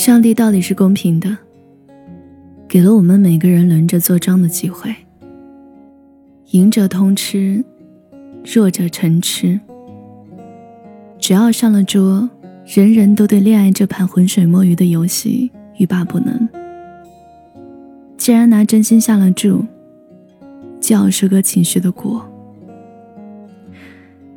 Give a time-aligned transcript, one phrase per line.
[0.00, 1.36] 上帝到底是公平的，
[2.66, 4.96] 给了我们每个人轮着做庄的机会。
[6.52, 7.62] 赢者通吃，
[8.42, 9.60] 弱者沉吃。
[11.18, 12.30] 只要上了桌，
[12.64, 16.48] 人人都对恋爱这盘浑水摸鱼的游戏欲罢不能。
[18.16, 19.66] 既然拿真心下了注，
[20.80, 22.26] 就要收割情绪的果。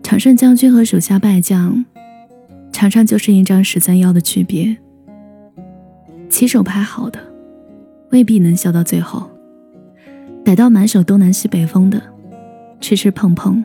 [0.04, 1.86] 常胜将军和手下败将，
[2.74, 4.76] 常常就是一张十三幺的区别。
[6.34, 7.20] 起手牌好的，
[8.10, 9.22] 未必能笑到最后；
[10.44, 12.02] 逮到满手东南西北风的，
[12.82, 13.64] 吃吃碰碰，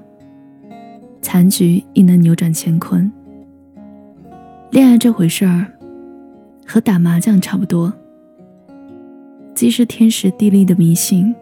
[1.22, 3.10] 残局亦能扭转乾坤。
[4.70, 5.64] 恋爱这回事儿，
[6.66, 7.90] 和打麻将差不多。
[9.54, 11.34] 既是天时地利的迷信，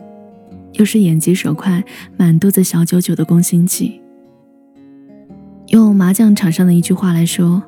[0.74, 1.82] 又是眼疾手快、
[2.16, 4.00] 满肚子小九九的攻心计。
[5.70, 7.60] 用麻将场上的一句话来说：“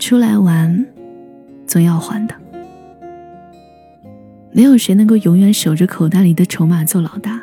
[0.00, 0.84] 出来玩，
[1.66, 2.34] 总要还的。
[4.52, 7.40] 没有谁能够永远守着口袋里的筹码做老大。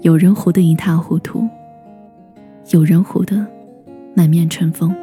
[0.00, 1.48] 有人活得一塌糊涂，
[2.70, 3.46] 有人活得
[4.14, 4.94] 满面春风。”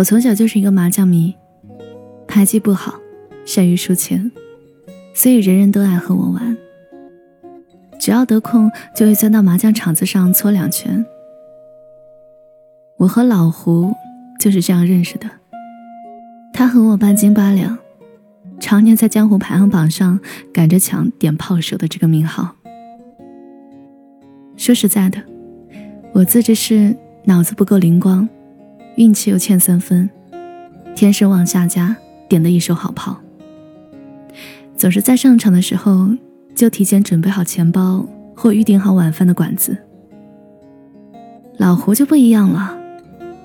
[0.00, 1.36] 我从小就是一个麻将迷，
[2.26, 2.98] 牌技不好，
[3.44, 4.32] 善于输钱，
[5.12, 6.56] 所以人人都爱和我玩。
[7.98, 11.04] 只要得空，就会钻到麻将场子上搓两拳。
[12.96, 13.94] 我和老胡
[14.38, 15.28] 就是这样认识的，
[16.54, 17.78] 他和我半斤八两，
[18.58, 20.18] 常年在江湖排行榜上
[20.50, 22.56] 赶着抢点炮手的这个名号。
[24.56, 25.22] 说实在的，
[26.14, 28.26] 我自知是脑子不够灵光。
[29.00, 30.10] 运气又欠三分，
[30.94, 31.96] 天生往下家，
[32.28, 33.18] 点的一手好炮。
[34.76, 36.10] 总是在上场的时候
[36.54, 39.74] 就提前准备好钱包或预定好晚饭的馆子。
[41.56, 42.78] 老胡就不一样了，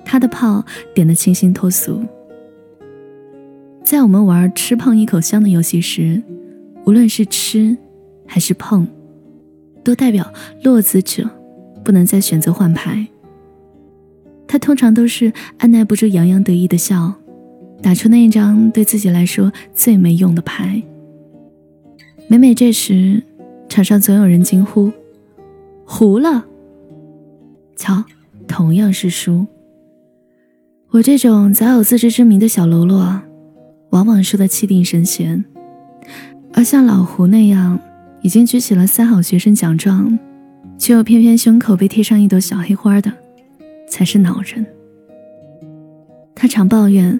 [0.04, 0.62] 他的炮
[0.94, 2.04] 点的清新脱俗。
[3.82, 6.22] 在我们玩吃碰一口香的游戏时，
[6.84, 7.74] 无论是吃
[8.26, 8.86] 还是碰，
[9.82, 10.30] 都代表
[10.62, 11.26] 落子者
[11.82, 13.06] 不能再选择换牌。
[14.48, 17.12] 他通常都是按耐不住洋洋得意的笑，
[17.82, 20.82] 打出那一张对自己来说最没用的牌。
[22.28, 23.22] 每每这时，
[23.68, 24.92] 场上总有人惊呼
[25.84, 26.46] ：“胡了！”
[27.76, 28.04] 瞧，
[28.48, 29.46] 同样是输。
[30.90, 33.20] 我这种早有自知之明的小喽啰，
[33.90, 35.44] 往往输得气定神闲；
[36.52, 37.78] 而像老胡那样
[38.22, 40.18] 已经举起了三好学生奖状，
[40.78, 43.12] 却又偏偏胸口被贴上一朵小黑花的。
[43.88, 44.66] 才是恼人。
[46.34, 47.18] 他常抱怨，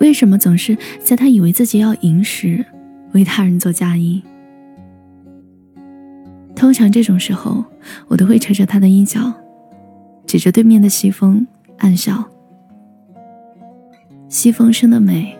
[0.00, 2.64] 为什么总是在他以为自己要赢时，
[3.12, 4.22] 为他人做嫁衣。
[6.54, 7.64] 通常这种时候，
[8.08, 9.32] 我都会扯着他的衣角，
[10.26, 11.46] 指着对面的西风
[11.78, 12.28] 暗笑。
[14.28, 15.36] 西风生的美，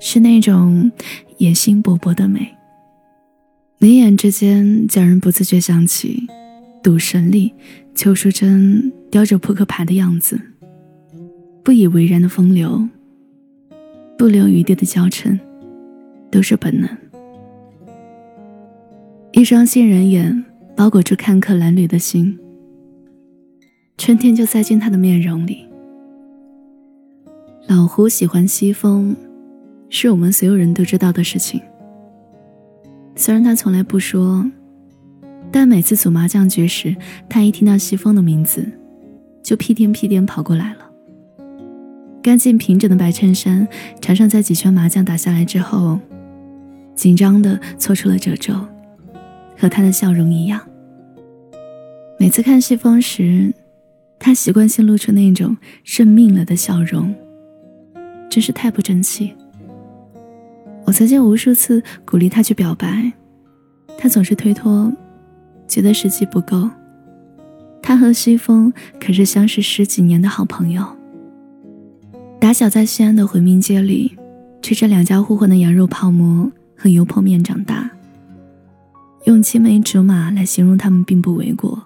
[0.00, 0.90] 是那种
[1.38, 2.56] 野心勃勃的美，
[3.78, 6.26] 眉眼之间叫人不自觉想起
[6.82, 7.54] 赌神里
[7.94, 8.92] 邱淑贞。
[9.12, 10.40] 叼着扑克牌的样子，
[11.62, 12.88] 不以为然的风流，
[14.16, 15.38] 不留余地的娇嗔，
[16.30, 16.88] 都是本能。
[19.32, 20.42] 一双杏仁眼
[20.74, 22.38] 包裹住看客褴褛的心，
[23.98, 25.66] 春天就塞进他的面容里。
[27.68, 29.14] 老胡喜欢西风，
[29.90, 31.60] 是我们所有人都知道的事情。
[33.14, 34.50] 虽然他从来不说，
[35.52, 36.96] 但每次组麻将局时，
[37.28, 38.66] 他一听到西风的名字。
[39.42, 40.88] 就屁颠屁颠跑过来了。
[42.22, 43.66] 干净平整的白衬衫，
[44.00, 45.98] 常常在几圈麻将打下来之后，
[46.94, 48.54] 紧张的搓出了褶皱，
[49.58, 50.60] 和他的笑容一样。
[52.20, 53.52] 每次看西风时，
[54.20, 57.12] 他习惯性露出那种认命了的笑容，
[58.30, 59.34] 真是太不争气。
[60.84, 63.12] 我曾经无数次鼓励他去表白，
[63.98, 64.92] 他总是推脱，
[65.66, 66.68] 觉得时机不够。
[67.82, 70.84] 他和西风可是相识十几年的好朋友。
[72.40, 74.16] 打小在西安的回民街里，
[74.60, 77.90] 吃着两家互换的羊肉泡馍和油泼面长大。
[79.24, 81.80] 用青梅竹马来形容他们并不为过。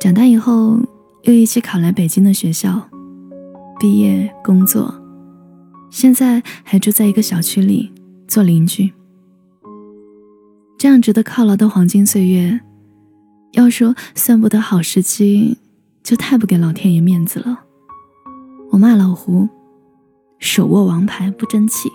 [0.00, 0.80] 长大以后
[1.22, 2.88] 又一起考来北京的学校，
[3.78, 4.94] 毕业工作，
[5.90, 7.92] 现在还住在一个小区里
[8.26, 8.92] 做邻居。
[10.78, 12.60] 这样值得犒劳的黄金岁月。
[13.52, 15.56] 要说算不得好时机，
[16.02, 17.60] 就太不给老天爷面子了。
[18.70, 19.48] 我骂老胡，
[20.38, 21.88] 手握王牌不争气。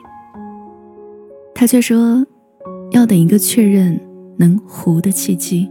[1.54, 2.26] 他却说，
[2.92, 4.00] 要等一个确认
[4.38, 5.70] 能胡的契机。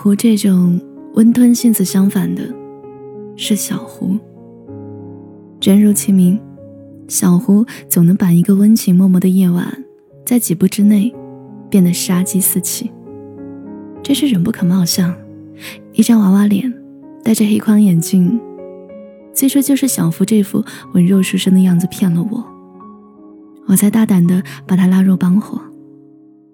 [0.00, 0.80] 胡这种
[1.14, 2.48] 温吞性子相反的，
[3.36, 4.16] 是小胡。
[5.58, 6.38] 真如其名，
[7.08, 9.84] 小胡总能把一个温情脉脉的夜晚，
[10.24, 11.12] 在几步之内
[11.68, 12.92] 变得杀机四起。
[14.00, 15.12] 真是人不可貌相，
[15.92, 16.72] 一张娃娃脸，
[17.24, 18.40] 戴着黑框眼镜，
[19.34, 20.64] 最初就是小胡这副
[20.94, 22.44] 文弱书生的样子骗了我，
[23.66, 25.60] 我才大胆的把他拉入帮伙。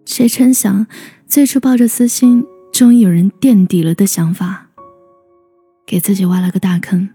[0.07, 0.87] 谁成想，
[1.27, 2.43] 最初抱着私心。
[2.75, 4.67] 终于有人垫底了的想法，
[5.87, 7.09] 给自己挖了个大坑。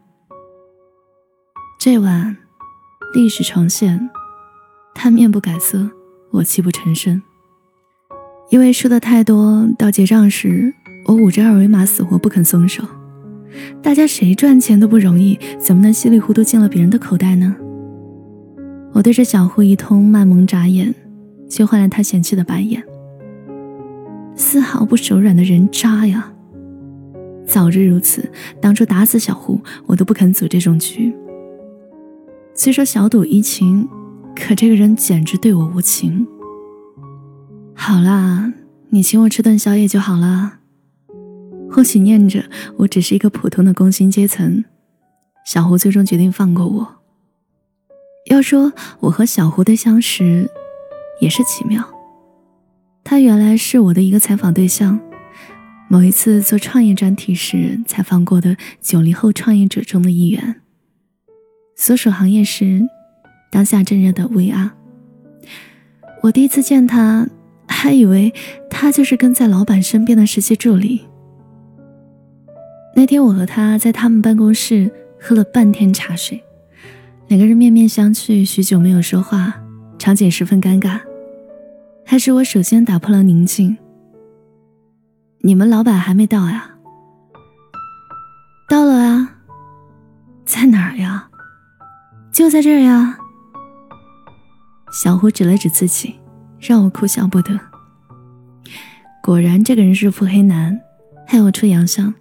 [1.77, 2.37] 这晚，
[3.13, 4.09] 历史重现，
[4.95, 5.91] 他面不改色，
[6.31, 7.21] 我泣不成声。
[8.49, 10.73] 因为输的太多，到结账时，
[11.05, 12.81] 我捂着二维码，死活不肯松手。
[13.83, 17.53] 大家谁赚钱都不容易，怎么能稀里糊涂进了别人的口袋呢？
[18.93, 20.95] 我对着小胡一通卖萌眨眼，
[21.49, 22.81] 却换来他嫌弃的白眼。
[24.39, 26.33] 丝毫不手软的人渣呀！
[27.45, 28.31] 早知如此，
[28.61, 31.13] 当初打死小胡，我都不肯组这种局。
[32.55, 33.85] 虽说小赌怡情，
[34.33, 36.25] 可这个人简直对我无情。
[37.75, 38.53] 好啦，
[38.91, 40.59] 你请我吃顿宵夜就好了。
[41.69, 42.45] 或许念着
[42.77, 44.63] 我只是一个普通的工薪阶层，
[45.45, 46.87] 小胡最终决定放过我。
[48.27, 48.71] 要说
[49.01, 50.49] 我和小胡的相识，
[51.19, 51.83] 也是奇妙。
[53.09, 54.99] 他原来是我的一个采访对象，
[55.87, 60.57] 某一次做创业专题时采访过的九零后创业者中的一员。
[61.75, 62.87] 所属行业是
[63.51, 64.69] 当下正热的 VR。
[66.21, 67.27] 我第一次见他，
[67.67, 68.31] 还以为
[68.69, 71.01] 他就是跟在老板身边的实习助理。
[72.95, 76.43] 那天我和他在他们办公室喝了半天茶水，
[77.27, 79.55] 两个人面面相觑，许久没有说话，
[79.97, 81.08] 场景十分尴尬。
[82.11, 83.77] 还是我首先打破了宁静。
[85.41, 86.71] 你们老板还没到呀？
[88.67, 89.35] 到了啊，
[90.43, 91.29] 在哪儿呀？
[92.31, 93.15] 就在这儿呀。
[94.91, 96.15] 小胡指了指自己，
[96.59, 97.59] 让我哭笑不得。
[99.21, 100.81] 果然，这个人是腹黑男，
[101.27, 102.11] 害我出洋相。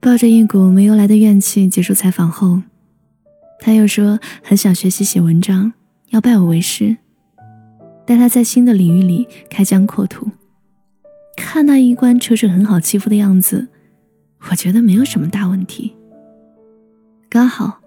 [0.00, 2.60] 抱着一股没由来的怨气结束采访后，
[3.60, 5.72] 他又说很想学习写文章，
[6.10, 6.98] 要拜我为师。
[8.06, 10.28] 带他在新的领域里开疆扩土，
[11.36, 13.68] 看那衣冠楚楚、很好欺负的样子，
[14.50, 15.94] 我觉得没有什么大问题。
[17.28, 17.80] 刚好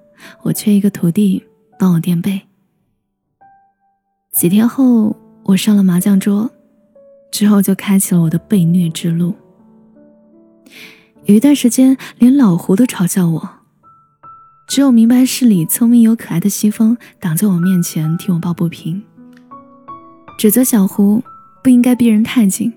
[0.43, 1.43] 我缺一个徒弟
[1.79, 2.41] 帮我垫背。
[4.33, 6.51] 几天后，我上了麻将桌，
[7.31, 9.35] 之后就开启了我的被虐之路。
[11.25, 13.49] 有一段时间，连老胡都嘲笑我，
[14.67, 19.03] 只有明白事理、聪明又可爱的西风挡在我面前替我抱不平。
[20.37, 21.23] 指责小胡
[21.63, 22.71] 不应该逼人太紧，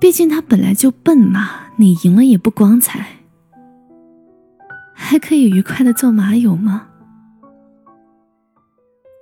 [0.00, 3.06] 毕竟他本来就笨嘛，你赢了也不光彩，
[4.92, 6.88] 还可以愉快的做马友吗？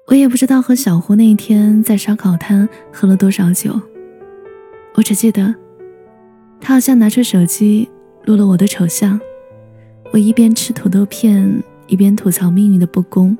[0.09, 3.79] 我也不知道和小胡那一天在烧烤摊喝了多少酒，
[4.95, 5.55] 我只记得
[6.63, 7.87] 他好像拿出手机
[8.25, 9.21] 录了我的丑相，
[10.13, 13.37] 我一边吃土豆片一边吐槽命运的不公，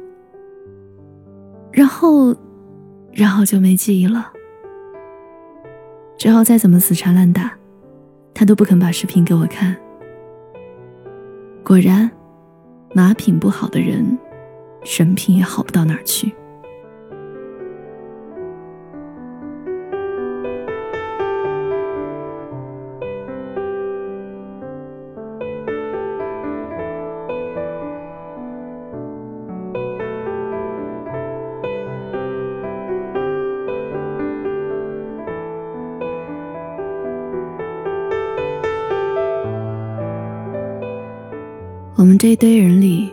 [1.73, 2.37] 然后。
[3.13, 4.33] 然后就没记忆了。
[6.17, 7.53] 之后再怎么死缠烂打，
[8.33, 9.77] 他都不肯把视频给我看。
[11.65, 12.11] 果然，
[12.95, 14.19] 马品不好的人，
[14.99, 16.33] 人品也好不到哪儿去。
[42.23, 43.13] 这一堆人里，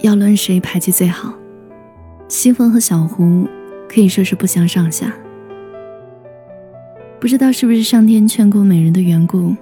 [0.00, 1.34] 要论谁牌技最好，
[2.28, 3.48] 西风和小胡
[3.88, 5.12] 可以说是不相上下。
[7.18, 9.56] 不知道是不是上天眷顾美人的缘故，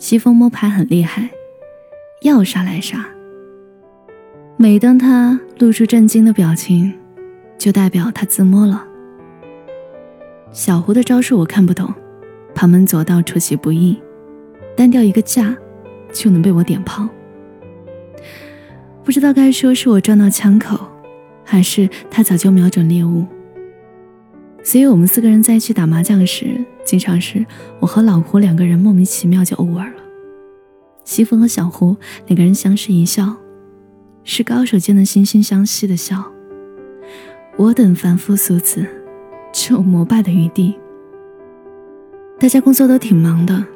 [0.00, 1.30] 西风摸牌很厉害，
[2.22, 3.06] 要杀来杀。
[4.56, 6.92] 每当他露出震惊的表情，
[7.56, 8.84] 就代表他自摸了。
[10.50, 11.94] 小胡的招数我看不懂，
[12.52, 13.96] 旁门左道出其不意，
[14.74, 15.56] 单调一个架
[16.12, 17.08] 就能被我点炮。
[19.04, 20.78] 不知道该说是我撞到枪口，
[21.44, 23.26] 还是他早就瞄准猎物。
[24.62, 27.44] 所以我们四个人在一起打麻将时，经常是
[27.80, 30.02] 我和老胡两个人莫名其妙就 over 了。
[31.04, 33.36] 西风和小胡两个人相视一笑。
[34.24, 36.24] 是高手间的惺惺相惜的笑。
[37.56, 38.86] 我等凡夫俗子，
[39.52, 40.76] 只有膜拜的余地。
[42.38, 43.66] 大家工作都挺忙的，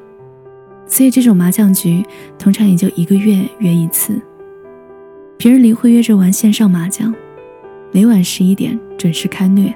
[0.87, 2.07] 所以这种麻将局
[2.39, 4.21] 通常也就一个月约一次。
[5.39, 7.15] 平日里会约着玩线上麻将，
[7.93, 9.73] 每晚十一点准时开虐。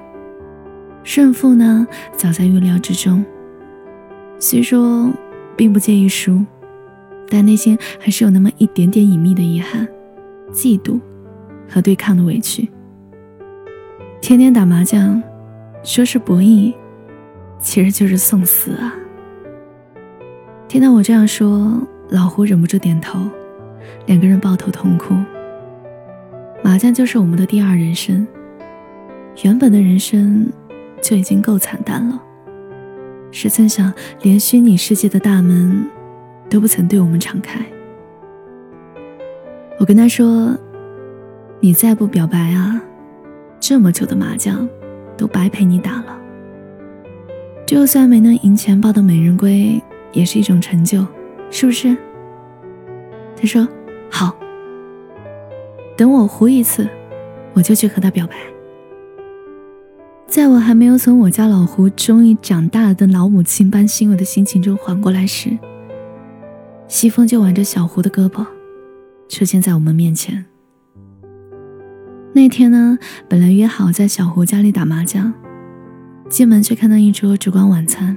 [1.04, 1.86] 胜负呢，
[2.16, 3.22] 早在预料之中。
[4.38, 5.10] 虽说
[5.56, 6.42] 并不介意输，
[7.28, 9.86] 但内心还是有那么一点点隐秘的遗憾。
[10.50, 10.98] 嫉妒
[11.68, 12.66] 和对抗的委屈。
[14.20, 15.22] 天天打麻将，
[15.84, 16.72] 说是博弈，
[17.58, 18.94] 其实就是送死啊！
[20.66, 23.20] 听到我这样说，老胡忍不住点头，
[24.06, 25.14] 两个人抱头痛哭。
[26.62, 28.26] 麻将就是我们的第二人生，
[29.42, 30.46] 原本的人生
[31.02, 32.22] 就已经够惨淡了，
[33.30, 35.84] 谁曾想连虚拟世界的大门
[36.48, 37.60] 都不曾对我们敞开。
[39.78, 40.54] 我跟他说
[41.58, 42.80] ：“你再不表白啊，
[43.58, 44.68] 这么久的麻将
[45.16, 46.18] 都白陪你打了。
[47.66, 51.06] 就算没能赢钱抱到美人归，也是一种成就，
[51.50, 51.96] 是不是？”
[53.40, 53.66] 他说
[54.12, 54.36] ：“好，
[56.00, 56.88] 等我胡一次，
[57.52, 58.34] 我就去和他表白。”
[60.26, 65.50] 在我还没有从我家老胡终于长大了的老母亲般欣慰的心情中缓过来时，
[66.88, 68.46] 西风就挽着小胡的胳膊。
[69.28, 70.46] 出现在我们面前。
[72.32, 75.34] 那天呢，本来约好在小胡家里打麻将，
[76.30, 78.16] 进门却看到一桌烛光晚餐。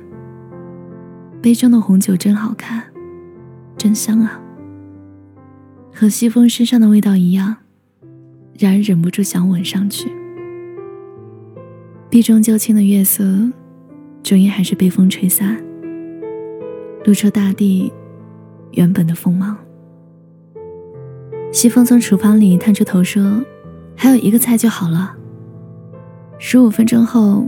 [1.42, 2.82] 杯中的红酒真好看，
[3.76, 4.40] 真香啊，
[5.94, 7.58] 和西风身上的味道一样，
[8.58, 10.12] 让人忍不住想吻上去。
[12.10, 13.24] 避重就轻的月色，
[14.22, 15.58] 终于还是被风吹散，
[17.06, 17.92] 露出大地
[18.72, 19.58] 原本的锋芒。
[21.52, 23.44] 西风从厨房里探出头说
[23.96, 25.16] ：“还有一个菜就好了。”
[26.40, 27.46] 十五分钟后，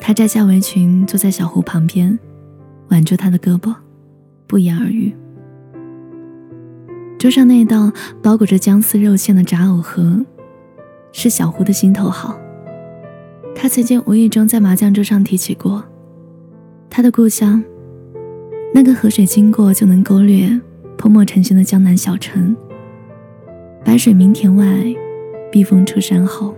[0.00, 2.18] 他摘下围裙，坐在小胡旁边，
[2.88, 3.74] 挽住他的胳膊，
[4.46, 5.14] 不言而喻。
[7.18, 7.92] 桌上那道
[8.22, 10.24] 包裹着姜丝肉馅的炸藕盒，
[11.12, 12.38] 是小胡的心头好。
[13.54, 15.84] 他曾经无意中在麻将桌上提起过，
[16.88, 17.62] 他的故乡，
[18.72, 20.60] 那个河水经过就能勾勒
[20.96, 22.56] 泼墨成形的江南小城。
[23.84, 24.64] 白水明田外，
[25.50, 26.54] 避风出山后，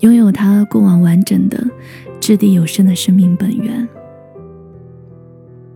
[0.00, 1.64] 拥有他过往完整的、
[2.20, 3.88] 掷地有声的生命本源。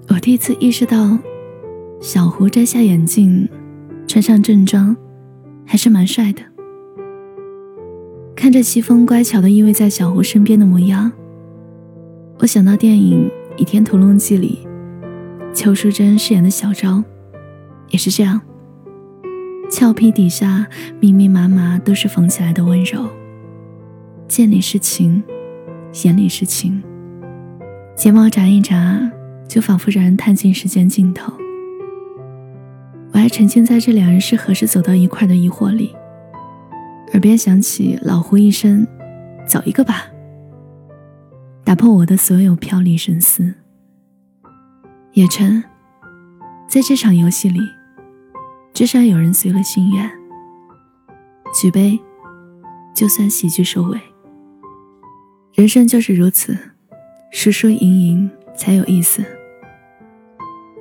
[0.08, 1.18] 我第一次意识到，
[2.00, 3.48] 小胡摘下眼镜，
[4.06, 4.96] 穿上正装，
[5.64, 6.42] 还是蛮帅的。
[8.36, 11.10] 看着西风乖巧的依偎在小胡身边的模样，
[12.38, 14.58] 我想到电影《倚天屠龙记》里，
[15.54, 17.02] 邱淑贞饰演的小昭，
[17.88, 18.38] 也是这样。
[19.70, 20.66] 俏皮底下
[21.00, 23.06] 密密麻麻都是缝起来的温柔，
[24.28, 25.24] 见里是情，
[26.04, 26.82] 眼里是情，
[27.96, 29.10] 睫毛眨一眨，
[29.48, 31.32] 就仿佛让人探进时间尽头。
[33.12, 35.96] 我还沉浸在这两人是何时走到一块的疑惑里，
[37.16, 38.86] 耳边响起老胡一声
[39.48, 40.06] ：“走一个吧。”
[41.64, 43.54] 打破我的所有飘离神思。
[45.14, 45.64] 叶琛，
[46.68, 47.58] 在这场游戏里。
[48.74, 50.10] 至少有人随了心愿。
[51.58, 51.98] 举杯，
[52.94, 53.98] 就算喜剧收尾。
[55.54, 56.54] 人生就是如此，
[57.32, 59.24] 输输赢赢才有意思。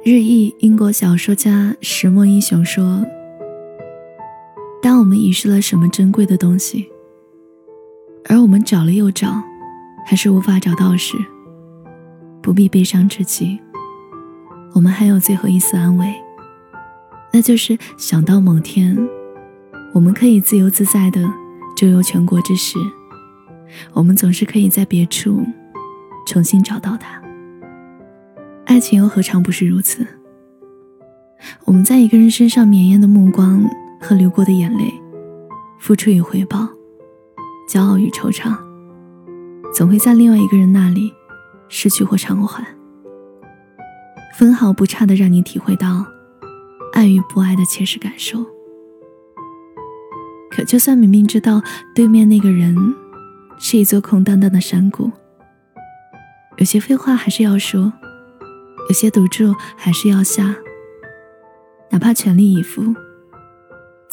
[0.04, 3.06] 日裔英国小说家石墨英雄说
[4.86, 6.88] ：“当我们遗失了什么珍贵的东西，
[8.26, 9.42] 而我们找了又找，
[10.06, 11.18] 还是无法找到时，
[12.40, 13.60] 不必悲伤至极。
[14.76, 16.14] 我们还有最后一丝安慰。”
[17.34, 18.96] 那就是想到某天，
[19.92, 21.28] 我们可以自由自在的
[21.76, 22.78] 周游全国之时，
[23.92, 25.44] 我们总是可以在别处
[26.28, 27.20] 重新找到它。
[28.66, 30.06] 爱情又何尝不是如此？
[31.64, 33.68] 我们在一个人身上绵延的目光
[34.00, 34.94] 和流过的眼泪，
[35.80, 36.68] 付出与回报，
[37.70, 38.56] 骄傲与惆怅，
[39.74, 41.14] 总会在另外一个人那里
[41.70, 42.66] 失去或偿还。
[44.38, 46.06] 分毫不差的让你体会到
[46.94, 48.46] 爱与不爱的切实感受。
[50.52, 51.62] 可就算明明知道
[51.94, 52.76] 对面那个人
[53.58, 55.12] 是一座空荡荡的山谷，
[56.58, 57.92] 有些废话还是要说，
[58.88, 60.56] 有些赌注还是要下，
[61.92, 62.94] 哪怕全力以赴，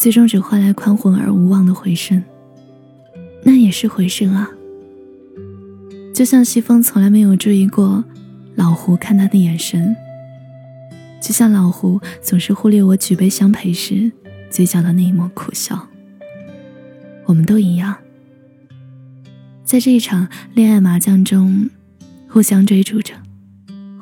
[0.03, 2.21] 最终只换来宽宏而无望的回声，
[3.41, 4.49] 那也是回声啊。
[6.13, 8.03] 就像西风从来没有注意过
[8.55, 9.95] 老胡看他的眼神，
[11.21, 14.11] 就像老胡总是忽略我举杯相陪时
[14.49, 15.87] 嘴角的那一抹苦笑。
[17.25, 17.95] 我们都一样，
[19.63, 21.69] 在这一场恋爱麻将中，
[22.27, 23.13] 互相追逐着，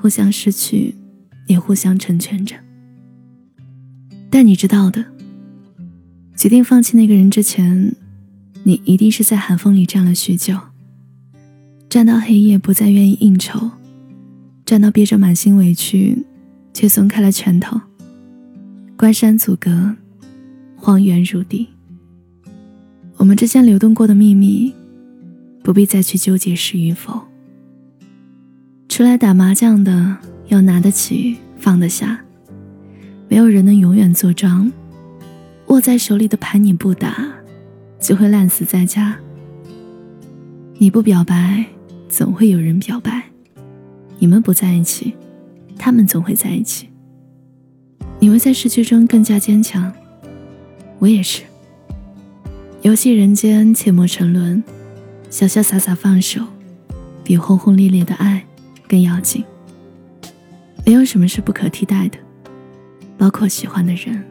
[0.01, 0.95] 互相失去，
[1.45, 2.55] 也互相成全着。
[4.31, 5.05] 但你知道的，
[6.41, 7.95] 决定放弃那个人之前，
[8.63, 10.57] 你一定是在寒风里站了许久。
[11.87, 13.69] 站到黑夜，不再愿意应酬；
[14.65, 16.25] 站到憋着满心委屈，
[16.73, 17.79] 却松开了拳头。
[18.97, 19.95] 关山阻隔，
[20.75, 21.67] 荒原如地。
[23.17, 24.73] 我们之间流动过的秘密，
[25.61, 27.21] 不必再去纠结是与否。
[28.89, 30.17] 出来打麻将的，
[30.47, 32.19] 要拿得起，放得下。
[33.29, 34.71] 没有人能永远做庄。
[35.71, 37.33] 握在手里的牌你不打，
[37.99, 39.17] 就会烂死在家。
[40.77, 41.65] 你不表白。
[42.09, 43.23] 总会有人表白，
[44.19, 45.13] 你们不在一起，
[45.77, 46.89] 他们总会在一起。
[48.19, 49.89] 你会在失去中更加坚强，
[50.99, 51.43] 我也是。
[52.81, 54.61] 游戏人间，切莫沉沦，
[55.29, 56.41] 潇潇洒洒放手，
[57.23, 58.45] 比轰轰烈烈的爱
[58.89, 59.41] 更要紧。
[60.85, 62.17] 没有什么是不可替代的，
[63.17, 64.21] 包括喜欢的人。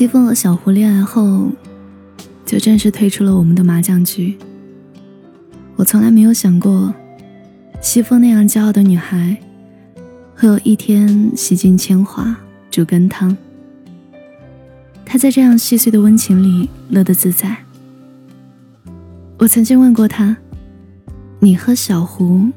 [0.00, 1.50] 西风和小胡恋爱后，
[2.46, 4.34] 就正式退出了我们的麻将局。
[5.76, 6.94] 我从来没有想过，
[7.82, 9.36] 西风那样骄傲的女孩，
[10.34, 12.34] 会有一天洗尽铅华
[12.70, 13.36] 煮羹汤。
[15.04, 17.54] 她在这样细碎的温情里乐得自在。
[19.36, 20.34] 我曾经问过她
[21.40, 22.48] ：“你和小胡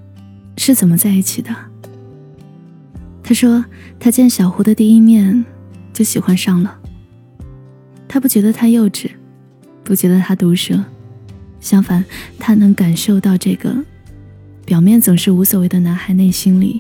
[0.56, 1.54] 是怎么在一起的？”
[3.22, 3.66] 她说
[4.00, 5.44] ：“她见小胡的第一面，
[5.92, 6.80] 就喜欢上了。”
[8.14, 9.10] 他不觉得他幼稚，
[9.84, 10.80] 不觉得他毒舌，
[11.60, 12.06] 相反，
[12.38, 13.76] 他能感受到这个
[14.64, 16.80] 表面总是无所谓的男孩内心里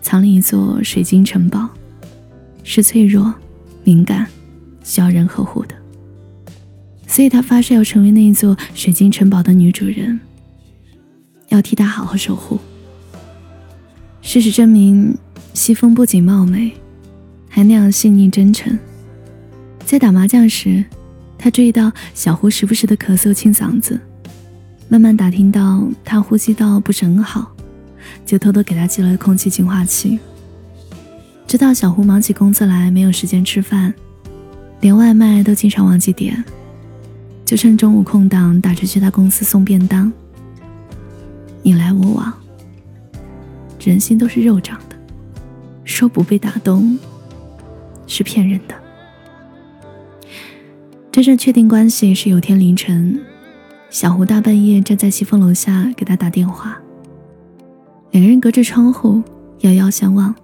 [0.00, 1.68] 藏了一座水晶城堡，
[2.62, 3.34] 是脆弱、
[3.82, 4.28] 敏感、
[4.84, 5.74] 需要人呵护的。
[7.08, 10.20] 所以他发誓要成为那一座水晶城堡的女主人，
[11.48, 12.60] 要替他好好守护。
[14.22, 15.18] 事实证明，
[15.52, 16.70] 西风不仅貌美，
[17.48, 18.78] 还那样细腻真诚。
[19.86, 20.84] 在打麻将时，
[21.38, 24.00] 他注意到小胡时不时的咳嗽、清嗓子，
[24.88, 27.54] 慢慢打听到他呼吸道不是很好，
[28.24, 30.18] 就偷偷给他寄了空气净化器。
[31.46, 33.94] 知道小胡忙起工作来没有时间吃饭，
[34.80, 36.42] 连外卖都经常忘记点，
[37.44, 40.10] 就趁中午空档打车去他公司送便当。
[41.62, 42.32] 你来我往，
[43.78, 44.96] 人心都是肉长的，
[45.84, 46.98] 说不被打动
[48.06, 48.74] 是骗人的。
[51.14, 53.20] 真正确定关系是有天凌晨，
[53.88, 56.76] 小胡大半夜站在西风楼下给他打电话。
[58.10, 59.22] 两个人隔着窗户
[59.60, 60.34] 遥遥相望。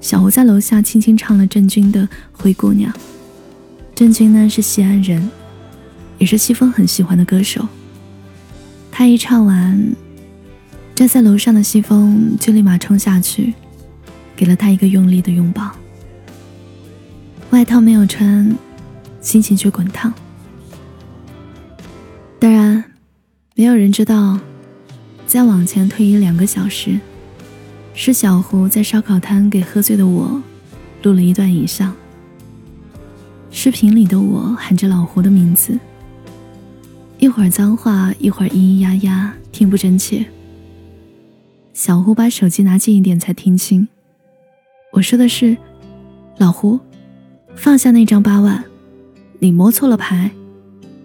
[0.00, 2.00] 小胡在楼下轻轻唱了郑钧的
[2.32, 2.90] 《灰姑娘》。
[3.94, 5.30] 郑钧呢是西安人，
[6.16, 7.68] 也是西风很喜欢的歌手。
[8.90, 9.78] 他一唱完，
[10.94, 13.52] 站在楼上的西风就立马冲下去，
[14.34, 15.70] 给了他一个用力的拥抱。
[17.50, 18.50] 外套没有穿。
[19.24, 20.12] 心情却滚烫。
[22.38, 22.84] 当然，
[23.56, 24.38] 没有人知道，
[25.26, 27.00] 再往前推移两个小时，
[27.94, 30.42] 是小胡在烧烤摊给喝醉的我
[31.02, 31.92] 录了一段影像。
[33.50, 35.78] 视频里的我喊着老胡的名字，
[37.18, 40.26] 一会儿脏话，一会儿咿咿呀呀，听不真切。
[41.72, 43.88] 小胡把手机拿近一点才听清，
[44.92, 45.56] 我说的是
[46.36, 46.78] ：“老胡，
[47.56, 48.62] 放下那张八万。”
[49.38, 50.30] 你摸错了牌，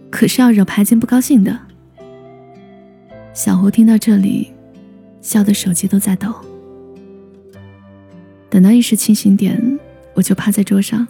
[0.09, 1.59] 可是要惹牌精不高兴的。
[3.33, 4.51] 小胡听到这里，
[5.21, 6.33] 笑得手机都在抖。
[8.49, 9.79] 等到意识清醒点，
[10.15, 11.07] 我就趴在桌上。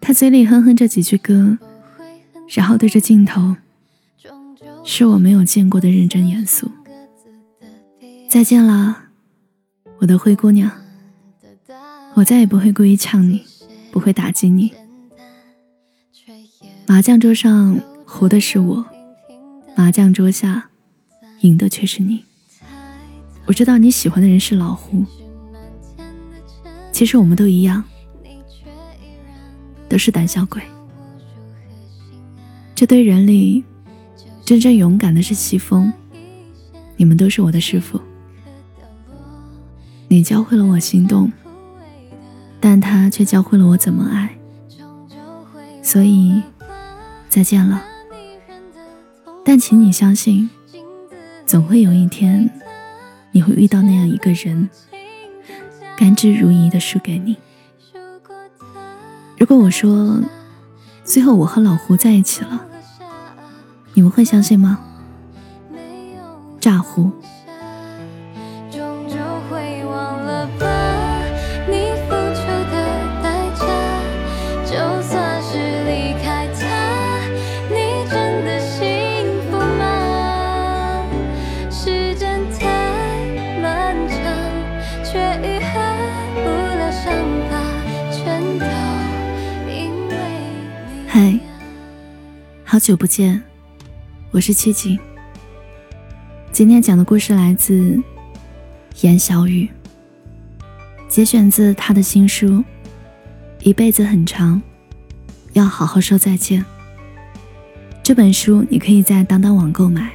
[0.00, 1.58] 他嘴里哼哼着几句歌，
[2.48, 3.56] 然后对着镜头
[4.84, 6.70] 是我没有见过的认真严肃。
[8.28, 9.04] 再见了，
[9.98, 10.70] 我的灰姑娘。
[12.14, 13.44] 我再也不会故意呛你，
[13.92, 14.72] 不会打击你。
[16.90, 18.84] 麻将桌上胡的是我，
[19.76, 20.70] 麻将桌下
[21.42, 22.24] 赢的却是你。
[23.46, 25.04] 我知道你喜欢的人是老胡，
[26.90, 27.84] 其实我们都一样，
[29.88, 30.60] 都是胆小鬼。
[32.74, 33.62] 这堆人里，
[34.44, 35.92] 真正勇敢的是西风。
[36.96, 38.00] 你们都是我的师傅，
[40.08, 41.30] 你教会了我心动。
[42.58, 44.36] 但他却教会了我怎么爱，
[45.84, 46.42] 所以
[47.30, 47.82] 再见了。
[49.44, 50.50] 但请你相信，
[51.46, 52.50] 总会有一天，
[53.32, 54.68] 你会遇到那样一个人，
[55.96, 57.36] 甘之如饴的输给你。
[59.38, 60.20] 如果我说，
[61.04, 62.66] 最后我和老胡在一起了，
[63.94, 64.80] 你们会相信吗？
[66.60, 67.10] 炸胡。
[92.70, 93.42] 好久不见，
[94.30, 94.96] 我是七景。
[96.52, 98.00] 今天讲的故事来自
[99.00, 99.68] 严小雨，
[101.08, 102.46] 节选自他的新书
[103.64, 104.62] 《一辈子很长，
[105.52, 106.62] 要好好说再见》。
[108.04, 110.08] 这本书你可以在当当网购买。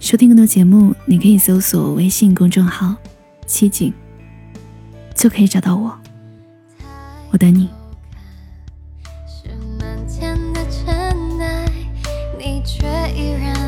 [0.00, 2.96] 收听更多节目，你可以搜索微信公众号
[3.46, 3.94] “七景”，
[5.14, 5.96] 就可以找到我。
[7.30, 7.70] 我等你。
[13.10, 13.59] 依然。